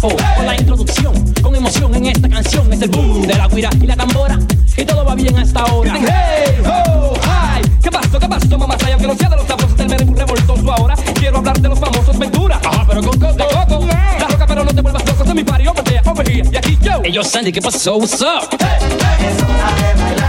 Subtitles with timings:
[0.00, 1.12] con la introducción,
[1.42, 4.38] con emoción en esta canción es el boom de la guira y la tambora
[4.76, 5.92] y todo va bien hasta ahora.
[5.94, 8.76] Dicen, hey, ho, ay, ¿qué pasó, qué pasó, mamá?
[8.78, 11.78] Say, aunque no sea de los sabrosos del merengue revoltoso ahora, quiero hablar de los
[11.78, 15.24] famosos Ventura, ajá, pero con coco, de coco, la roca, pero no te vuelvas loco,
[15.24, 17.00] soy mi pario, botea, over here, y aquí yo.
[17.02, 17.96] Ellos, Sandy, ¿qué pasó?
[17.96, 18.48] What's up?
[18.60, 18.66] Hey,
[19.10, 20.27] hey,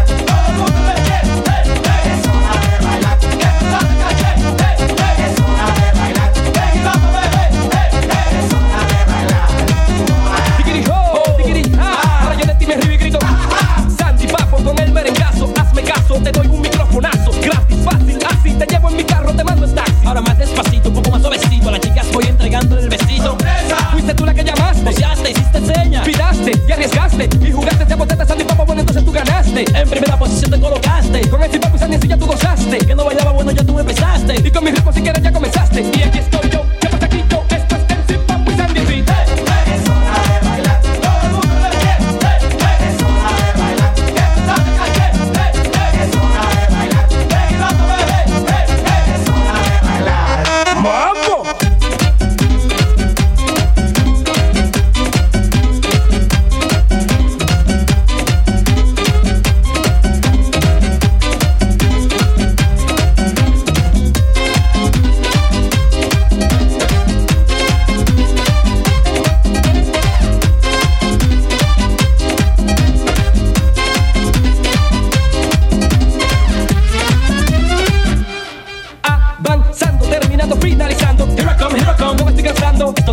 [32.77, 34.47] Que no bailaba, bueno, ya tú empezaste.
[34.47, 35.48] Y con mi ritmo si quieres ya comenzaste.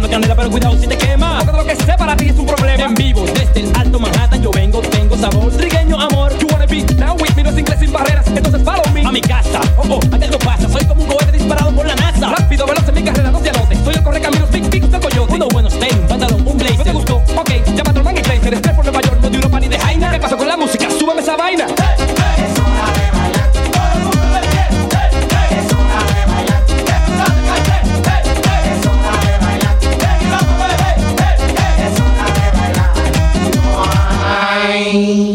[0.01, 1.43] No es candela, pero cuidado si te quema.
[1.45, 2.85] Porque lo que sé para ti es un problema.
[2.85, 5.53] En vivo, desde el alto Manhattan, yo vengo, tengo sabor.
[34.97, 35.26] Bye.